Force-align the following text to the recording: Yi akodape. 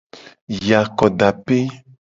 Yi 0.59 0.71
akodape. 0.81 1.57